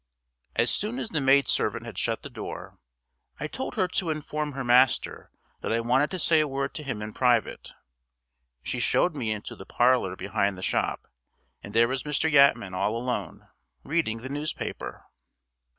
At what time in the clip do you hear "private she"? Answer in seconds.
7.13-8.79